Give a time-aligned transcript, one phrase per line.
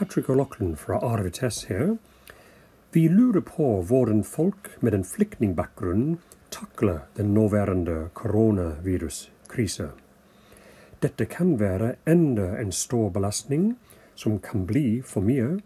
[0.00, 1.96] Patrick O'Loughlin fra RVTS her.
[2.92, 6.14] Vi lurer på hvordan folk med en flyktningbakgrunn
[6.50, 9.90] takler den nåværende koronaviruskrisen.
[11.02, 13.74] Dette kan være enda en stor belastning
[14.14, 15.60] som kan bli for mye,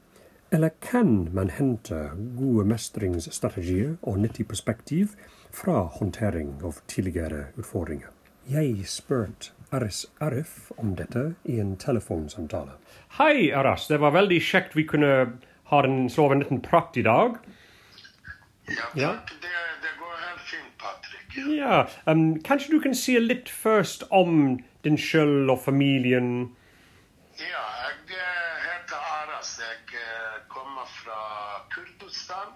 [0.51, 5.15] eller kan man hente gode mestringsstrategier og nyttig perspektiv
[5.51, 8.11] fra håndtering av tidligere utfordringer?
[8.51, 12.77] Jeg spurte Aris Arif om dette i en telefonsamtale.
[13.19, 13.89] Hei, Aras.
[13.91, 15.11] Det var veldig kjekt vi kunne
[15.71, 17.39] ha en slå av en liten prat i dag.
[18.69, 19.13] Ja, Ja.
[19.43, 21.39] Det, det går helt fint, Patrick.
[21.59, 26.31] Ja, um, Kanskje du kan si litt først om din sjøl og familien?
[27.41, 29.57] Ja, jeg eh, heter Aras.
[29.61, 31.19] Jeg eh, kommer fra
[31.75, 32.55] Kurdistan.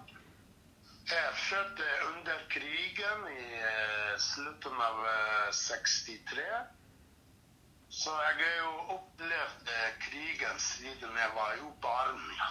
[1.09, 1.79] Jeg er født
[2.13, 6.47] under krigen i eh, slutten av eh, 63.
[7.99, 12.21] Så jeg har jo opplevd eh, krigen siden jeg var jo barn.
[12.39, 12.49] ja.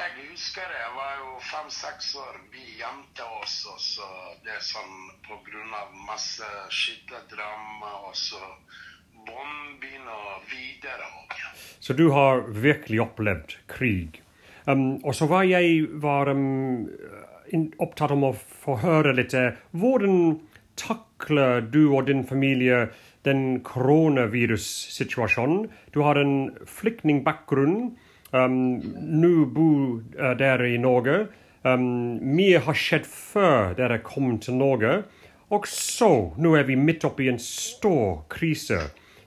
[0.00, 2.40] Jeg husker jeg var jo fem-seks år.
[2.50, 4.08] Vi gjemte oss, også.
[4.42, 4.96] det er sånn
[5.78, 8.40] av masse skytterdrama og så
[9.22, 11.06] bombing og videre.
[11.78, 14.18] Så du har virkelig opplevd krig.
[14.66, 16.88] Um, og så var jeg var, um,
[17.78, 20.40] opptatt om å få høre litt eh, Hvordan
[20.76, 22.88] takler du og din familie
[23.24, 25.68] den koronavirussituasjonen?
[25.94, 27.96] Du har en flyktningbakgrunn.
[28.32, 28.80] Um,
[29.22, 31.26] Nå bor uh, dere i Norge.
[31.62, 35.02] Um, mye har skjedd før dere kom til Norge.
[35.52, 38.78] Og så, nå er vi midt oppi en stor krise.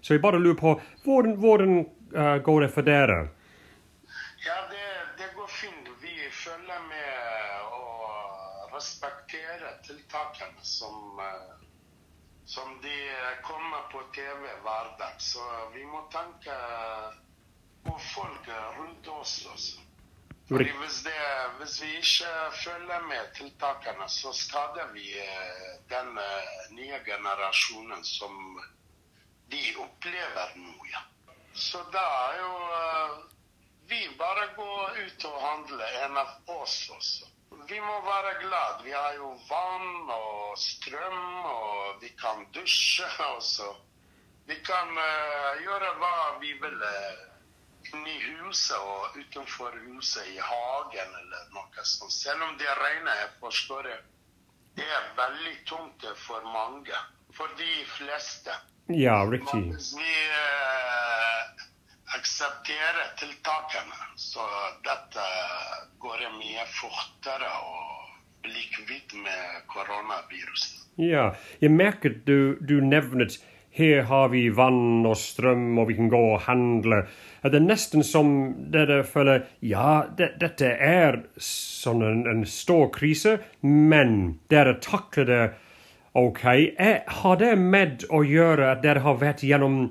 [0.02, 0.74] Så jeg bare lurer på,
[1.06, 1.86] hvordan, hvordan
[2.18, 3.20] uh, går det for dere?
[4.46, 4.88] Ja, det,
[5.22, 5.90] det går fint.
[6.02, 7.06] Vi følger med
[7.78, 8.45] og
[8.76, 11.56] respekterer tiltakene som, eh,
[12.46, 12.98] som de
[13.44, 15.16] kommer på TV hver dag.
[15.18, 16.60] Så vi må tenke
[17.86, 19.86] på folk rundt oss også.
[20.48, 21.14] Fordi hvis, det,
[21.60, 22.32] hvis vi ikke
[22.64, 28.60] følger med tiltakene, så skader vi eh, den eh, nye generasjonen som
[29.50, 31.02] de opplever nå, ja.
[31.54, 33.16] Så da er jo eh,
[33.90, 37.32] vi bare går ut og handler, en av oss også.
[37.70, 38.84] Vi må være glad.
[38.84, 43.72] Vi har jo vann og strøm, og vi kan dusje også.
[44.46, 46.12] Vi kan uh, gjøre hva
[46.42, 47.24] vi vil uh,
[47.94, 52.14] inni huset og utenfor huset, i hagen eller noe sånt.
[52.14, 53.98] Selv om det regner, jeg forstår det.
[54.78, 57.04] Det er veldig tungt for mange.
[57.36, 58.54] For de fleste.
[58.88, 59.64] Ja, riktig.
[59.98, 61.65] vi eh,
[62.18, 64.46] aksepterer tiltakene, så
[64.86, 65.26] dette
[66.02, 67.82] går mye fortere å
[68.46, 70.86] bli kvitt med koronaviruset.
[71.02, 73.40] Ja, jeg merket du, du nevnet
[73.76, 77.02] her har vi vann og strøm, og vi kan gå og handle.
[77.44, 78.30] Er det nesten som
[78.72, 85.44] dere føler ja, det, dette er sånn en, en stor krise, men dere takler det
[86.16, 86.46] ok.
[86.80, 89.90] Er, har det med å gjøre at dere har vært gjennom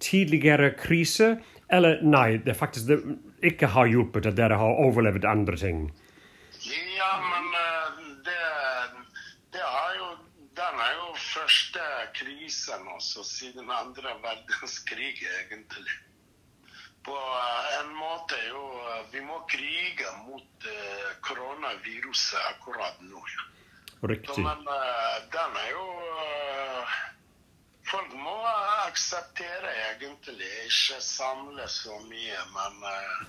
[0.00, 1.36] tidligere krise,
[1.68, 2.98] eller nei, det faktisk det
[3.50, 5.86] ikke har hjulpet at dere har overlevd andre ting?
[6.62, 7.96] Ja, men eh,
[8.28, 8.44] det,
[9.56, 10.12] det har jo
[10.56, 11.82] Den er jo første
[12.16, 15.96] krisen også siden andre verdenskrig, egentlig.
[17.04, 18.62] På eh, en måte jo
[19.12, 23.26] Vi må krige mot eh, koronaviruset akkurat nå.
[24.06, 24.34] Riktig.
[24.34, 24.62] Så, men
[25.34, 25.86] den er jo
[27.86, 28.38] Folk må
[28.96, 33.26] akseptere egentlig ikke samle så mye, men eh,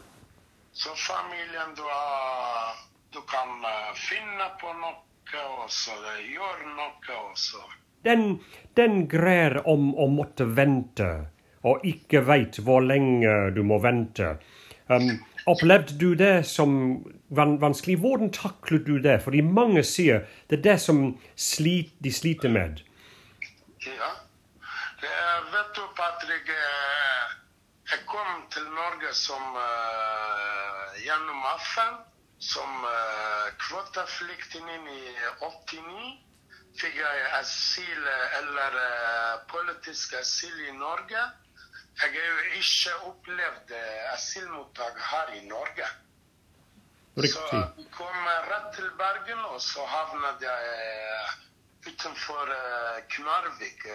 [0.71, 7.35] så familien du har Du kan eh, finne på noe og så gjøre noe og
[7.39, 7.59] så
[8.03, 8.39] den,
[8.77, 11.07] den greier om å måtte vente,
[11.67, 14.37] og ikke veit hvor lenge du må vente.
[14.87, 15.09] Um,
[15.49, 16.77] opplevde du det som
[17.27, 17.97] vanskelig?
[18.03, 19.17] Hvordan taklet du det?
[19.25, 21.01] Fordi mange sier det er det som
[21.35, 22.85] slit, de sliter med.
[23.83, 24.13] Ja.
[25.47, 27.31] Eh, vet du, Patrick, eh,
[27.91, 31.97] jeg kom til Norge som eh, gjennom FN
[32.39, 36.09] som uh, kvoteflyktning i 89.
[36.77, 41.23] Fikk jeg asyl eh, eller eh, politisk asyl i Norge.
[42.01, 45.89] Jeg har jo ikke opplevd eh, asylmottak her i Norge.
[47.17, 51.35] Så jeg kom rett til Bergen, og så havnet jeg eh,
[51.89, 53.89] utenfor eh, Knarvik.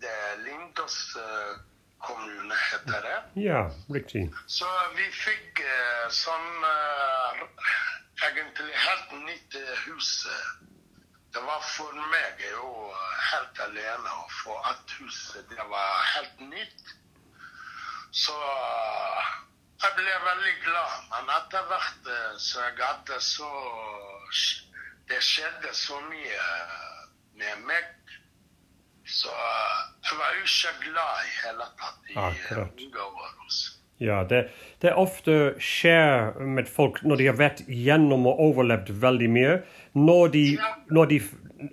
[0.00, 1.54] Det er Lindås eh,
[1.98, 3.42] kommune, heter det.
[3.42, 4.28] Ja, riktig.
[4.46, 7.42] Så vi fikk eh, sånn eh,
[8.28, 9.56] egentlig helt nytt
[9.86, 10.12] hus.
[11.34, 12.70] Det var for meg jo
[13.32, 16.94] helt alene å få at huset Det var helt nytt.
[18.10, 18.36] Så
[19.78, 22.08] Jeg ble veldig glad, men etter hvert
[22.42, 23.50] så jeg hadde så
[25.10, 26.46] Det skjedde så mye
[27.38, 27.98] med meg.
[29.08, 32.86] Så eh, jeg var jo ikke glad i hele tatt i Akkurat.
[32.86, 33.36] unge
[33.98, 34.44] Ja, det,
[34.78, 39.56] det ofte skjer med folk når de har vært gjennom og overlevd veldig mye.
[39.98, 40.44] Når de,
[40.94, 41.18] når de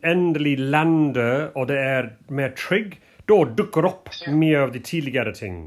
[0.01, 2.97] endelig lander og det er mer trygg,
[3.29, 5.59] da dukker opp mye av de tidligere ting.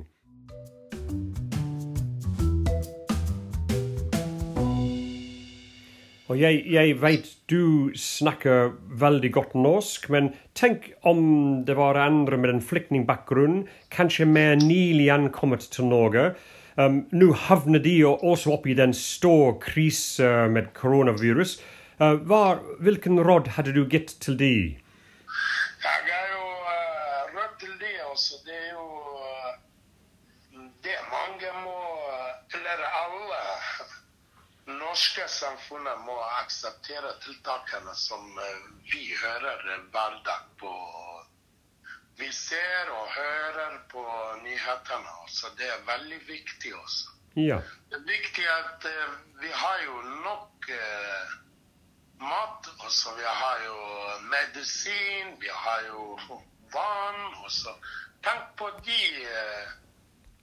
[6.29, 11.23] Og jeg, jeg vet du snakker veldig godt norsk, men tenk om
[11.65, 13.63] det var andre med en flyktningbakgrunn,
[13.95, 16.35] kanskje mer nylig ankommet til Norge.
[16.77, 21.57] Um, Nå havner de jo også opp i den store krisen med koronavirus.
[21.97, 24.53] Uh, var, hvilken råd hadde du gitt til de?
[25.81, 28.39] Jeg har jo uh, råd til de også.
[28.45, 28.85] Det er jo
[29.17, 31.81] uh, Det mange må
[32.53, 33.28] Eller alle
[34.99, 39.61] norske samfunnet må akseptere tiltakene som eh, vi hører
[39.95, 40.73] hver dag på
[42.19, 44.03] Vi ser og hører på
[44.43, 45.13] nyhetene.
[45.23, 45.53] også.
[45.59, 47.15] Det er veldig viktig også.
[47.37, 47.61] Ja.
[47.91, 51.37] Det er viktig at eh, vi har jo nok eh,
[52.19, 53.79] mat, og så vi har jo
[54.35, 56.19] medisin, vi har jo
[56.75, 57.77] vann, og så
[58.23, 59.71] Tenk på de eh,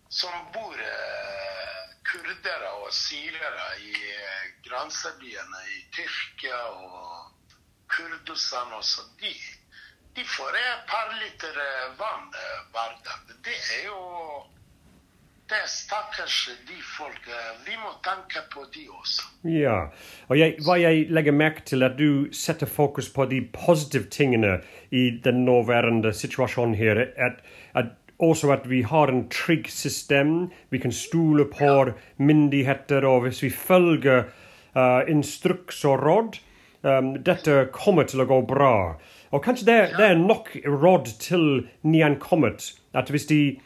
[0.09, 7.31] som bor eh, kurdere og syrere i eh, grensebyene i Tyrkia og
[7.91, 9.07] Kurdistan også.
[9.21, 9.31] De,
[10.17, 10.59] de får
[10.89, 13.33] par liter eh, vann eh, hver dag.
[13.45, 14.01] Det er jo
[15.45, 17.27] det er stakkars de folk.
[17.67, 19.27] Vi må tenke på de også.
[19.45, 19.75] Ja,
[20.25, 24.55] og jeg, hva jeg legger merke til at du setter fokus på de positive tingene
[24.89, 27.45] i den nåværende situasjonen her, at,
[27.77, 30.49] at also at vi har en trygg system.
[30.69, 34.23] Vi kan stole på myndigheter, og hvis vi følger
[34.75, 36.39] uh, instruks og råd,
[36.83, 38.73] um, dette kommer til å gå bra.
[39.31, 42.71] Og kanskje det, er- det er nok råd til nyankommet.
[42.93, 43.57] At hvis de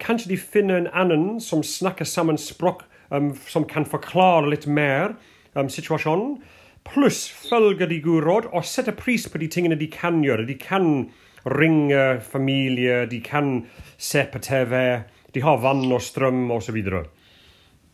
[0.00, 5.14] kanskje de finner en annen som snakker sammen språk um, som kan forklare litt mer
[5.54, 6.38] um, situasjonen,
[6.84, 10.46] Pluss følger de gode råd og setter pris på de tingene de kan gjøre.
[10.48, 11.10] De kan
[11.46, 15.02] ringe familie, de kan se på TV,
[15.34, 16.78] de har vann og strøm osv.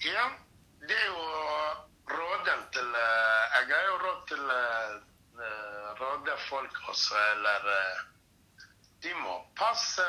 [0.05, 0.27] Ja,
[0.89, 1.27] det er jo
[2.13, 4.95] råden til eh, Jeg har jo råd til eh,
[5.47, 7.69] eh, råde folk også, eller
[9.03, 10.07] De må passe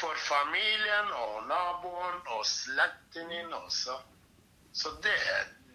[0.00, 3.98] for familien og naboen og slekten din også.
[4.72, 5.18] Så det,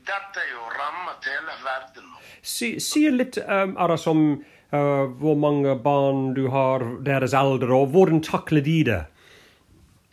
[0.07, 2.13] dette er jo rammet hele verden.
[2.42, 7.92] Si, si litt, um, Aras, om uh, hvor mange barn du har, deres alder, og
[7.95, 9.01] hvordan takler de det?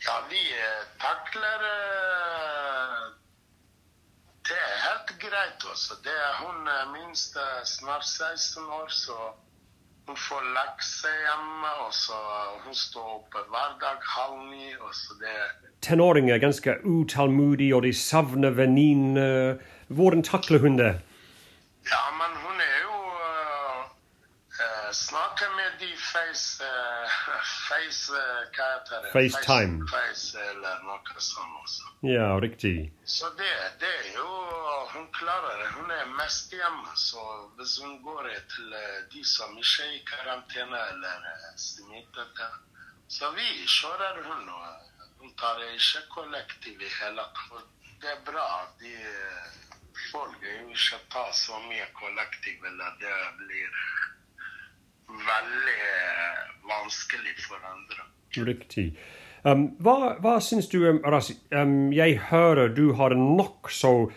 [0.05, 3.05] Ja, vi eh, takler uh,
[4.45, 5.97] Det er helt greit også.
[6.05, 9.15] Det er hun minst snart 16 år, så
[10.05, 11.71] hun får lekser hjemme.
[11.87, 12.19] Og så
[12.65, 14.75] hun står oppe hver dag halv ni.
[14.77, 15.37] Og så det
[15.85, 19.57] Tenåringer er ganske utålmodige, og de savner venninner.
[19.87, 21.01] Hvordan takler hun det?
[21.85, 22.97] Ja, men hun er jo
[24.59, 28.11] eh, Snakker med de face Uh, Face
[28.55, 29.11] Hva heter det?
[29.13, 29.87] FaceTime.
[29.89, 31.91] Face, face eller noe sånt også.
[32.07, 32.91] Ja, riktig.
[33.05, 34.29] Så det, det er jo
[34.95, 35.69] Hun klarer det.
[35.75, 36.93] Hun er mest hjemme.
[36.95, 37.21] Så
[37.57, 38.75] hvis hun går til
[39.13, 41.25] de som ikke er i karantene eller
[41.57, 42.41] smittet,
[43.07, 44.49] så vi kjører hun.
[45.19, 47.73] Hun tar ikke kollektiv i hele tatt.
[48.01, 48.47] Det er bra.
[48.79, 48.93] De
[50.11, 53.69] folk er jo ikke ta så mye kollektiv, eller det blir
[55.09, 58.07] veldig eh, vanskelig for andre.
[58.45, 58.87] Riktig.
[59.45, 61.29] Um, hva, hva syns du, Aras?
[61.53, 64.09] Um, jeg hører du har en nokså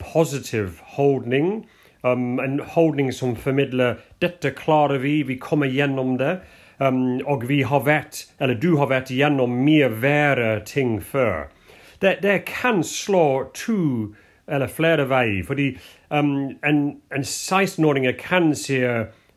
[0.00, 1.66] positiv holdning.
[2.02, 6.40] Um, en holdning som formidler 'dette klarer vi, vi kommer gjennom det'.
[6.82, 11.46] Og vi har vært, eller du har vært gjennom mye verre ting før.
[12.02, 14.16] Det, det kan slå to
[14.48, 15.44] eller flere veier.
[15.46, 15.78] Fordi
[16.10, 16.80] um, en,
[17.14, 18.80] en 16-åring kan si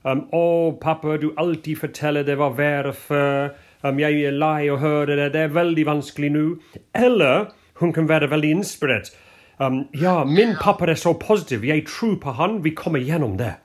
[0.06, 3.54] um, 'Å, pappa, du alltid forteller det var verre før'.
[3.84, 5.34] Um, 'Jeg er lei å høre det.
[5.34, 6.58] Det er veldig vanskelig nå.'
[6.94, 9.12] Eller hun kan være veldig inspirert.
[9.60, 11.64] Um, 'Ja, min pappa er så positiv.
[11.66, 12.64] Jeg tror på han.
[12.64, 13.56] Vi kommer gjennom det.'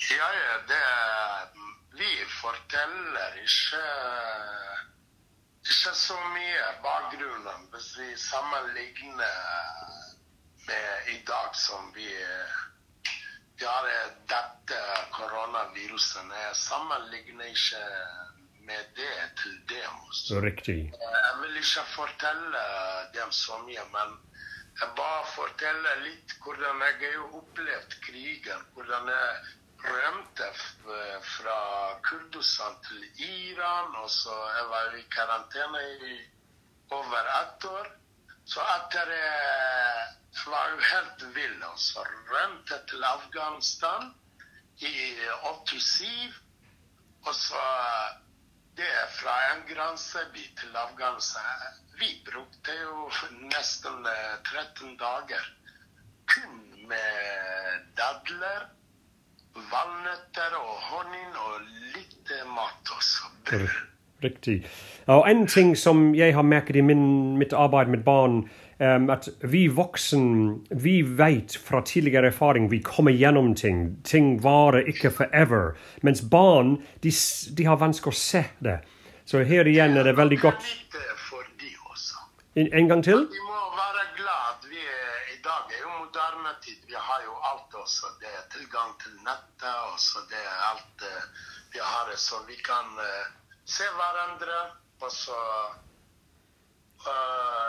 [0.00, 0.80] Ja, ja, det
[1.98, 3.84] Vi forteller ikke
[5.70, 9.36] ikke så mye bakgrunnen hvis vi sammenligner
[10.66, 12.08] med i dag som vi
[13.60, 13.86] vi har
[14.32, 14.76] dette
[15.12, 16.30] koronaviruset.
[16.32, 17.80] Jeg sammenligner ikke
[18.64, 19.98] med det til dem.
[20.44, 20.78] Riktig.
[20.96, 22.62] Jeg vil ikke fortelle
[23.16, 24.14] dem så mye, men
[24.80, 28.62] jeg bare forteller litt hvordan jeg har opplevd krigen.
[28.74, 29.34] Hvordan jeg
[29.84, 30.48] rømte
[31.34, 31.58] fra
[32.08, 36.16] Kurdistan til Iran, og så jeg var i karantene i
[36.96, 37.92] over ett år.
[38.44, 39.12] Så etter
[40.46, 44.10] var jo helt vill, og så rømte til Afghanistan
[44.78, 44.92] i
[45.44, 46.40] 87.
[47.26, 47.64] Og så
[48.76, 51.42] det er fra en grenseby til Afghanistan.
[52.00, 53.10] Vi brukte jo
[53.52, 55.44] nesten eh, 13 dager
[56.32, 56.54] kun
[56.88, 57.10] med
[57.98, 58.62] dadler,
[59.72, 61.60] valnøtter og honning og
[61.96, 63.32] litt eh, mat også.
[63.50, 63.68] Brød.
[64.22, 64.66] Riktig.
[65.06, 68.42] Og en ting som jeg har merket i min, mitt arbeid med barn,
[68.80, 73.98] at vi voksen, vi vet fra tidligere erfaring vi kommer gjennom ting.
[74.04, 75.76] Ting varer ikke forever.
[76.02, 77.12] Mens barn, de,
[77.56, 78.78] de har vanskelig å se det.
[79.28, 80.64] Så her igjen er det veldig godt.
[82.56, 83.28] En, en gang til?
[83.30, 84.64] Vi må være glad.
[84.72, 86.80] Vi er, I dag er jo moderne tid.
[86.88, 88.10] Vi har jo alt også.
[88.18, 91.28] Det er tilgang til nettet, og så det er alt eh,
[91.76, 93.30] vi har, så vi kan eh,
[93.64, 94.58] se hverandre.
[95.04, 95.38] Og så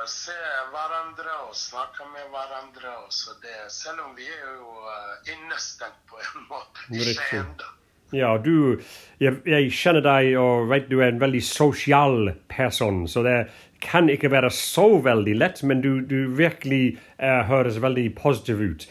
[0.10, 0.38] se
[0.72, 2.96] hverandre og snakke med hverandre.
[3.06, 6.88] Og så det, selv om vi er jo uh, innestengt på en måte.
[6.92, 7.70] Ikke ennå.
[8.12, 8.82] Ja, du
[9.24, 13.38] jeg, jeg kjenner deg og vet du er en veldig sosial person, så det
[13.82, 18.86] kan ikke være så veldig lett, men du, du virkelig uh, høres veldig positiv ut.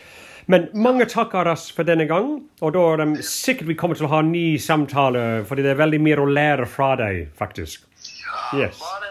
[0.51, 2.33] Men mange takker oss for denne gang,
[2.65, 5.83] og da er det sikkert vi kommer til å ha ny samtale, fordi det er
[5.85, 7.85] veldig mer å lære fra deg, faktisk.
[8.25, 8.81] Ja, Yes.
[8.81, 9.10] Bare